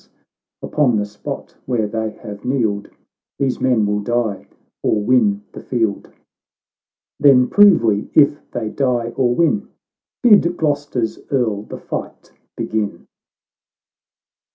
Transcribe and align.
s 0.01 0.09
Upon 0.63 0.97
the 0.97 1.05
spot 1.05 1.55
where 1.67 1.85
they 1.85 2.09
have 2.23 2.43
kneeled, 2.43 2.89
These 3.37 3.61
men 3.61 3.85
will 3.85 3.99
die, 3.99 4.47
or 4.81 4.99
win 5.05 5.43
the 5.51 5.61
field." 5.61 6.09
——"Then 7.19 7.47
prove 7.47 7.83
we 7.83 8.09
if 8.15 8.41
they 8.49 8.69
die 8.69 9.13
or 9.15 9.35
win! 9.35 9.69
Bid 10.23 10.57
Gloster's 10.57 11.19
Earl 11.29 11.61
the 11.65 11.77
fight 11.77 12.31
begin." 12.57 13.05